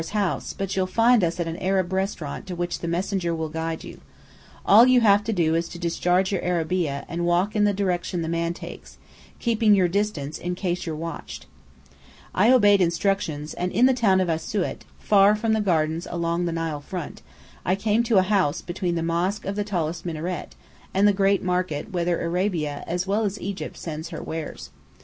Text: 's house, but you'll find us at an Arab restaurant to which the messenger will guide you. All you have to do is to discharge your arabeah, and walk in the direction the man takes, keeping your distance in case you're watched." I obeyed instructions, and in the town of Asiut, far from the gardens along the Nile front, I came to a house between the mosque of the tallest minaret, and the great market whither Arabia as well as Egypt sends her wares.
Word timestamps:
's 0.01 0.09
house, 0.13 0.51
but 0.51 0.75
you'll 0.75 0.87
find 0.87 1.23
us 1.23 1.39
at 1.39 1.45
an 1.47 1.57
Arab 1.57 1.93
restaurant 1.93 2.47
to 2.47 2.55
which 2.55 2.79
the 2.79 2.87
messenger 2.87 3.35
will 3.35 3.49
guide 3.49 3.83
you. 3.83 4.01
All 4.65 4.87
you 4.87 5.01
have 5.01 5.23
to 5.25 5.31
do 5.31 5.53
is 5.53 5.69
to 5.69 5.77
discharge 5.77 6.31
your 6.31 6.43
arabeah, 6.43 7.05
and 7.07 7.23
walk 7.23 7.55
in 7.55 7.65
the 7.65 7.71
direction 7.73 8.23
the 8.23 8.27
man 8.27 8.55
takes, 8.55 8.97
keeping 9.37 9.75
your 9.75 9.87
distance 9.87 10.39
in 10.39 10.55
case 10.55 10.87
you're 10.87 10.95
watched." 10.95 11.45
I 12.33 12.49
obeyed 12.51 12.81
instructions, 12.81 13.53
and 13.53 13.71
in 13.71 13.85
the 13.85 13.93
town 13.93 14.19
of 14.19 14.27
Asiut, 14.27 14.85
far 14.97 15.35
from 15.35 15.53
the 15.53 15.61
gardens 15.61 16.07
along 16.09 16.45
the 16.45 16.51
Nile 16.51 16.81
front, 16.81 17.21
I 17.63 17.75
came 17.75 18.01
to 18.05 18.17
a 18.17 18.23
house 18.23 18.63
between 18.63 18.95
the 18.95 19.03
mosque 19.03 19.45
of 19.45 19.55
the 19.55 19.63
tallest 19.63 20.03
minaret, 20.03 20.55
and 20.95 21.07
the 21.07 21.13
great 21.13 21.43
market 21.43 21.91
whither 21.91 22.19
Arabia 22.19 22.83
as 22.87 23.05
well 23.05 23.23
as 23.23 23.39
Egypt 23.39 23.77
sends 23.77 24.09
her 24.09 24.23
wares. 24.23 24.71